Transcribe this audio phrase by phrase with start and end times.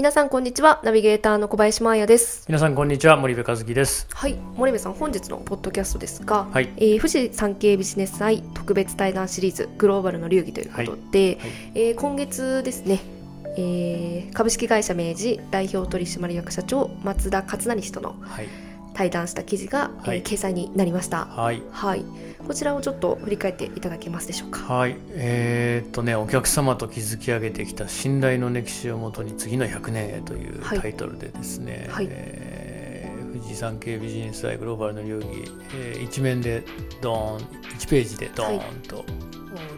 [0.00, 0.80] 皆さんこんにちは。
[0.82, 2.46] ナビゲーターの小林真彩です。
[2.48, 3.18] 皆さんこんにちは。
[3.18, 4.08] 森部和樹です。
[4.14, 4.34] はい。
[4.56, 6.70] 森部さん本日のポッドキャストですが、はい。
[6.78, 11.50] えー富士山系ビジネス祭特別対談シリーズグローバルの流儀ということで、はい。
[11.74, 13.00] えー今月ですね、
[13.58, 18.48] えー株式会社明治代表取締役社長松田勝成氏とのはい
[18.94, 20.22] 対談した記事が、えーはい。
[20.22, 21.24] 掲載になりました。
[21.26, 21.62] はい。
[21.70, 22.04] はい。
[22.46, 24.60] こちらをちょっと振り返っていただけますでしょうか？
[24.74, 24.96] はい。
[25.10, 30.80] えーっとねお客様と築き上げてきた信頼の歴史をもとに次の100年へというはい。
[30.80, 32.08] タイトルでですね、はい。
[32.10, 35.26] えー富士山系ビジネス祭グローバルの流儀、
[35.74, 36.62] えー一面で
[37.00, 37.38] ドーン
[37.78, 39.04] 1ページでドーンと、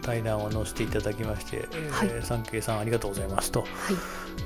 [0.02, 2.22] 対談を載せていただきまして、えーはい。
[2.22, 3.66] 産経さんありがとうございますとは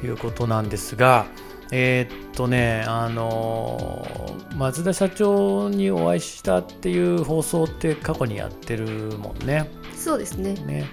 [0.03, 0.07] い。
[0.07, 1.27] いうことなんですが、
[1.73, 8.87] えーっとね、あのー松田社長にお会いしたっていう放送って過去にやってる
[9.19, 9.71] もんね。
[9.95, 10.55] そうですね。
[10.55, 10.87] ね。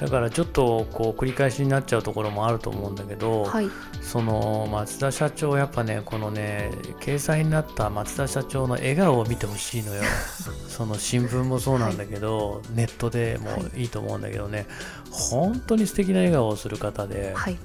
[0.00, 3.68] だからちょっとこう繰り返しになっちゃうところもあると思うんだけど、はい。
[4.00, 10.02] その松田社長やっぱねこのね掲載になった松田社長の笑顔を見てほしいのよ。
[10.68, 14.66] その新聞もそうなんだけど、ネットでもいいと思うんだけどね、
[15.10, 17.58] 本当に素敵な笑顔をする方で、はい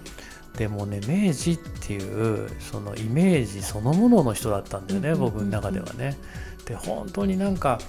[0.57, 6.17] でもね明治っていうそのイメージそのものの人だったんだよね、僕の中ではね。
[6.65, 7.79] で本当になんか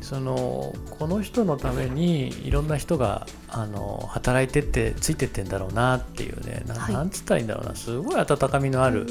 [0.00, 6.94] そのこの人のためにいろんな人があの働いてってついてってんだろうなっていうねな,、はい。
[6.94, 7.74] なんつったらいいんだろうな。
[7.74, 9.06] すごい温かみのある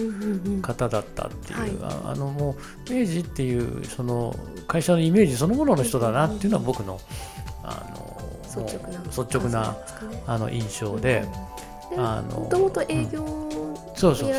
[0.61, 1.71] 方だったっていう、はい。
[1.81, 2.55] ああのも
[2.89, 4.35] う明治っていうその
[4.67, 6.99] 会社のイメージそのものの人だなっていうのは僕の
[7.63, 8.05] あの
[9.05, 9.77] 率直な
[10.27, 11.25] あの印象で。
[11.89, 13.45] であのもともと営業
[13.95, 14.33] そうそう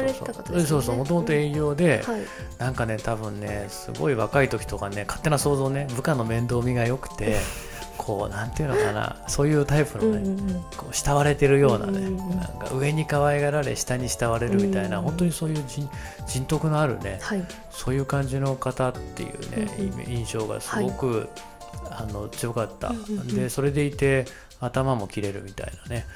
[0.64, 0.96] そうそう。
[0.96, 2.20] もともと営業で、はい。
[2.58, 7.38] なんかね多分ねすごい若い時とかね勝手な想像ね部下の面倒見が良くて
[7.96, 10.62] こうなんていうのかなそういうタイプのね、うんうんうん。
[10.76, 12.36] こう慕われてるようなね、うんうんうん。
[12.38, 15.88] なんか上に可愛がられ下に慕われるみたいな、うん本当にそういう人
[16.26, 17.44] 人徳のあるねはい。
[17.70, 20.12] そういう感じの方っていうね、うんうん。
[20.12, 21.28] 印象がすごく、
[21.90, 23.26] あの強かった、うんうんうん。
[23.28, 24.26] でそれでいて
[24.60, 26.06] 頭も切れるみたいなね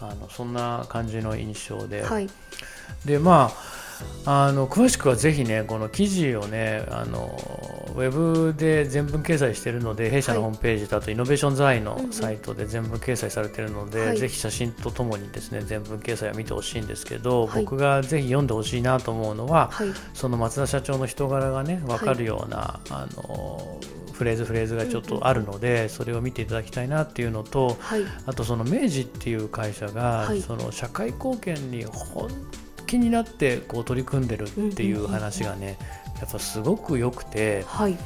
[0.00, 2.28] あのそんな感じの印象で、はい。
[3.04, 7.36] でまああの詳しくはぜひねこの記事をねあの
[7.96, 14.18] ウェブで全文掲載しているので弊社のはいホームページだとイノベーションズアイのサイトで全文掲載されているので、はい。
[14.18, 17.64] ぜひ写真とともにですね全文掲載を見てほしいんですけど、はい。
[17.64, 19.88] 僕がぜひ読んでほしいなと思うのは、はい。
[20.14, 23.80] その松田社長の人柄がね分かるような、あの
[24.18, 28.02] フレーズフレーズがちょっとあるので、それを見ていただきたいなっていうのとはい。
[28.26, 30.42] あとその明治っていう会社が、はい。
[30.42, 32.28] その社会貢献に本
[32.86, 35.78] 気になってこう取り組んでるっていう話がね、
[36.20, 37.96] やっぱすごく良くてはい。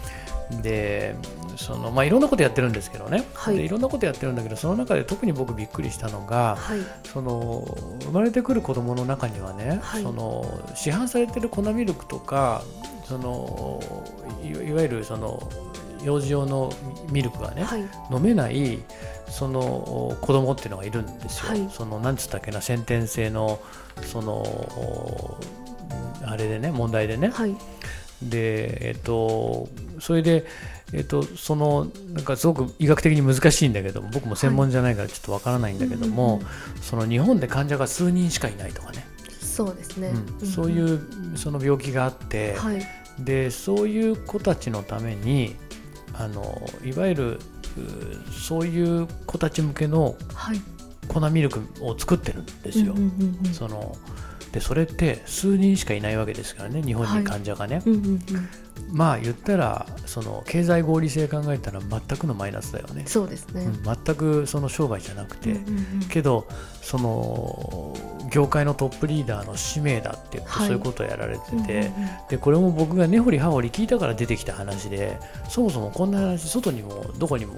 [0.60, 1.16] で
[1.56, 3.56] その、まあ、いろんなことやってるんですけどね、はい。
[3.56, 6.80] でいろんなことやってるんだけどその中で特に僕びっくりしたのが、はい。
[7.04, 7.64] その
[8.02, 10.02] 生まれてくる子供の中にはね、はい。
[10.02, 10.44] その
[10.74, 12.62] 市販されてる粉ミルクとか
[13.04, 13.82] その
[14.44, 15.48] いいわゆるその
[16.04, 16.72] 幼児用の
[17.10, 17.84] ミルクがね、はい。
[18.10, 18.78] 飲めない
[19.28, 21.50] その子供っていうのがいるんですよ。
[21.50, 21.68] はい。
[21.70, 23.60] そのなんつったっけな先天性の
[24.02, 25.38] そのお
[26.24, 27.28] あれでね問題でね。
[27.28, 27.56] はい。
[28.22, 29.68] でえっと
[30.00, 30.46] それで
[30.92, 36.46] えっとそのなんかすごく医学的に難しいんだけども僕も専門じゃないからちょっとわからないんだけども、うんうん
[36.82, 39.06] その日本で患者が数人しかいないとかね、
[39.40, 40.12] そうですね。
[40.40, 40.46] うん。
[40.46, 42.86] そういううその病気があって、はい。
[43.18, 45.56] でそういう子たちのために
[46.14, 50.60] あのいわゆるうそういう子たち向けのはい。
[51.08, 52.94] 粉ミルクを作ってるんですよ。
[53.52, 53.96] その
[54.52, 58.20] でそれって数人しかいないわけですからね日本に患者がね、うんうんうん
[58.90, 63.64] まあ言ったらその経済合理性考えたら全くのマイナスだよね、そうですね。
[63.64, 66.08] うん全くその商売じゃなくて、うんうんうん。
[66.08, 66.46] けど
[66.82, 67.96] その
[68.30, 71.88] 業界のトップリーダーの使命だってそういうことをやられてて、うんうんうん。
[72.28, 75.18] でこれも僕が根掘り葉掘り聞いたから出てきた話で
[75.48, 77.54] そもそもこんな話外にもどこにも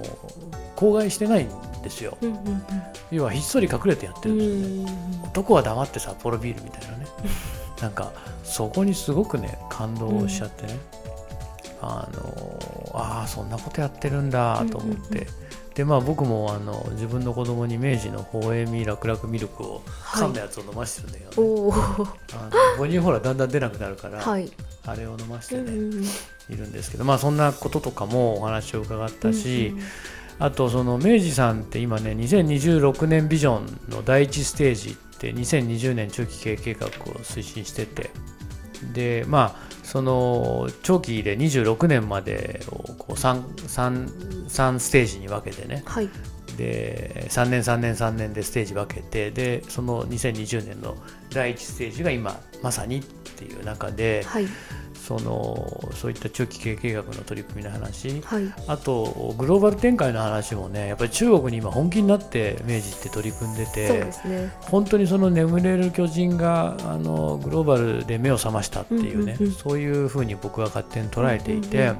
[0.77, 1.49] 口外してないん
[1.83, 2.17] ですよ。
[2.21, 2.63] うんうんうん。
[3.11, 7.07] 要はひっそり隠れてやってるんですよね、男は黙って札幌ビールみたいなね。
[7.81, 8.13] なんか
[8.45, 10.79] そこにすごくね感動しちゃってね、
[11.85, 15.27] あのああそんなことやってるんだと思って、
[15.75, 21.49] でまあ僕もあの自分の子供に明治の宝永ミ楽々ミルクを噛んだやつを飲ましてるんだけど、ね。
[21.49, 22.07] おおあの
[22.79, 24.51] 母乳ほらだんだん出なくなるから、はい。
[24.87, 26.05] あれを飲ましてね、うんうんうん。
[26.05, 26.07] い
[26.57, 29.85] るんですけどまあそんなこととかもお話を伺ったし、うんうん
[30.41, 36.91] あとその明治さんって今ね2026年ビジョンの第一ステージって2020年中期経営計画を
[37.21, 38.11] 推進してて。
[38.93, 45.85] でまあその長期で26年までをこう 3, 3, 3ステージに分けてね。
[45.87, 46.09] はい。
[46.57, 50.97] で3年3年3年でステージ分けてでその2020年の
[51.33, 54.47] 第1ステージが今まさにっていう中ではい
[55.07, 58.23] そのそういった中期経営計画の取り組みの話。
[58.23, 58.55] はい。
[58.67, 64.53] あとグローバル展開の話もねやっぱり中国に今本気になって明治って取り組んでてね。
[64.61, 69.55] 本当にその眠れる巨人があのグローバルで目を覚ましたっていうね、うんうんうん。
[69.55, 71.99] そういうふうに僕は勝手に捉えていて、うんうんうん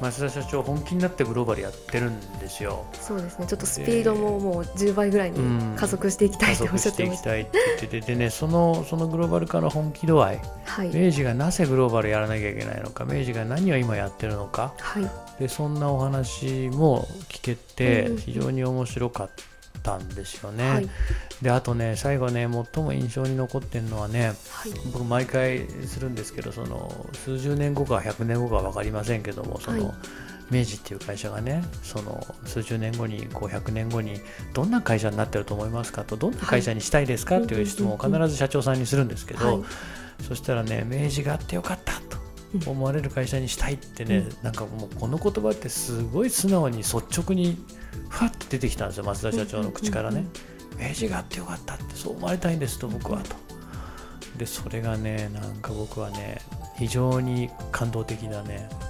[0.00, 2.84] 増田社長本気になってグローバルやってるんですよ。
[2.92, 3.46] そうですね。
[3.46, 5.76] ちょっとスピードももう10倍ぐらいにうん。
[5.76, 7.30] 加速していきたいとおっ加速しゃってました。
[7.30, 10.40] していきたいって言っててでねそのそのグローバル化の本気度合い。
[10.64, 10.94] はい。
[10.94, 13.04] 明治がなぜグローバルやらなきゃいけないのか。
[13.04, 14.74] 明治が何を今やってるのか。
[14.78, 15.10] はい。
[15.40, 18.16] でそんなお話も聞けてうん。
[18.18, 19.42] 非常に面白かった。
[19.42, 19.57] ん
[19.96, 20.70] ですよね。
[20.70, 20.88] はい。
[21.40, 24.72] であとね最後ね最も印象に残ってるのはねはい。
[24.92, 29.94] 僕毎回するんですけどその数十年後か100年後か分かりませんけどもその、はい。
[30.50, 34.18] 明治っていう会社がねその数十年後にこう100年後に
[34.54, 39.64] どんな会社になってると思いますかとどんな会社にしたいですか、っていう質問を必ず社長さんにするんですけど、はい。
[40.26, 41.92] そしたらね明治があってよかった
[42.62, 44.32] と思われる会社にしたいってね、うん。
[44.42, 47.62] なんかもうこの言葉ってすごい素直に率直に
[48.08, 50.24] ふわっと出てきたんですよ増田社長の口からね、
[50.78, 53.36] 明治があってよかったってそう思われたいんですと僕はと。
[54.36, 56.38] でそれがねなんか僕はね
[56.76, 58.87] 非常に感動的だね、うん、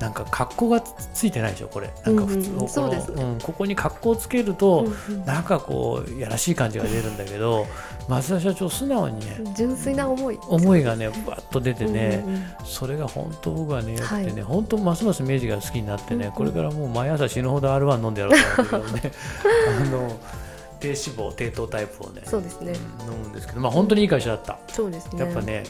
[0.00, 1.90] なんか格好がついてないでしょこれ。
[2.06, 3.12] なんか普通のそうです。
[3.12, 5.24] ねうん、ここに格好をつけると、うんうん。
[5.26, 7.66] なんかこうやらしい感じが出るんだけど
[8.08, 10.38] 増田社長素直にね純粋な思い。
[10.48, 12.44] 思いがねぶわっと出てね、うんうんうん。
[12.64, 14.42] それが本当僕はねよくてね、はい。
[14.42, 16.32] 本当ますます明治が好きになってね、うんうん。
[16.32, 19.14] これからもう毎朝死ぬほど R1 飲んでやろうと思うんだけどね
[19.78, 20.20] あの
[20.80, 22.72] 低脂肪低糖タイプをねそうですね。
[23.06, 25.20] うん飲むんですけどまあ本当にいい会社だった、そうですね。
[25.20, 25.64] やっぱね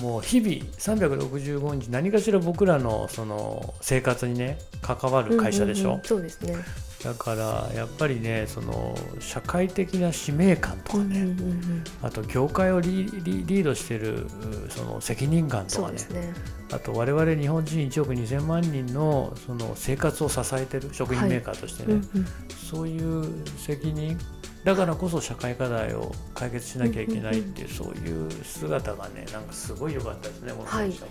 [0.00, 6.56] もう日々365日何かしら僕らのその生活にね関わる会社でしょ、うんうんうんそうですね。
[7.04, 11.84] だからやっぱりねその社会的な使命感とかね、うんうんうんうん。
[12.00, 16.32] あと業界をリリリードしてるうその責任感とかねね。
[16.70, 22.26] あと我々日本人1億2000万人のその生活を支えてる食品メーカーとしてね、うんうん。
[22.48, 23.26] そういう
[23.58, 24.18] 責任。
[24.64, 31.10] だからこそ社会課題を解決しなきゃいけないっていうそういう姿がねなんかすごい良かったですねこの会社は、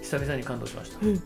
[0.00, 1.20] 久々に感動しました、うんうん。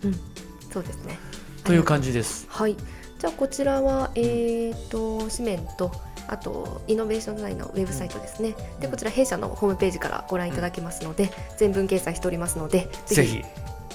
[0.73, 1.19] そうですね。
[1.63, 2.47] という感じです。
[2.49, 2.77] はい
[3.19, 5.91] じゃあこちらはえー、と紙面と
[6.29, 8.55] あとイノベーションデザインのウェブサイトですね。
[8.81, 13.43] でこちら弊社のホームページからご覧いただけますので全文掲載しておりますのでぜひ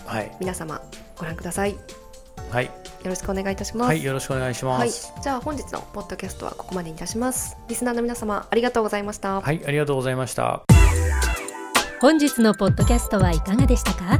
[0.06, 0.32] はい。
[0.40, 0.82] 皆様
[1.18, 1.72] ご覧ください。
[1.74, 1.78] よ
[2.52, 2.70] はい、
[3.04, 4.92] ろしくお願いいたします、はい、よろしくお願いしまはい。
[4.92, 7.56] すじゃあ本日のポッドキャストはここまでにいたします。
[7.68, 10.62] リスナーの皆様ありがとうございました、はい、ありがとうございました。
[12.02, 14.20] 本日のポッドキャストはいかがでしたか？